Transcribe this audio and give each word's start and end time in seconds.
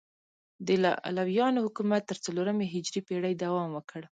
د 0.67 0.69
علویانو 1.07 1.63
حکومت 1.65 2.01
تر 2.09 2.17
څلورمې 2.25 2.65
هجري 2.73 3.01
پیړۍ 3.07 3.33
دوام 3.43 3.69
وکړ. 3.73 4.01